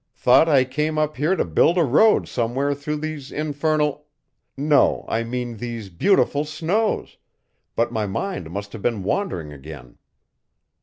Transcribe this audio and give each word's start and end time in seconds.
Thought 0.15 0.49
I 0.49 0.63
came 0.65 0.97
up 0.97 1.17
here 1.17 1.35
to 1.35 1.45
build 1.45 1.77
a 1.77 1.83
road 1.83 2.27
somewhere 2.27 2.73
through 2.73 2.95
these 2.97 3.31
infernal 3.31 4.07
no, 4.57 5.05
I 5.07 5.23
mean 5.23 5.57
these 5.57 5.89
beautiful 5.89 6.43
snows 6.43 7.17
but 7.75 7.91
my 7.93 8.07
mind 8.07 8.49
must 8.49 8.73
have 8.73 8.81
been 8.81 9.03
wandering 9.03 9.53
again. 9.53 9.99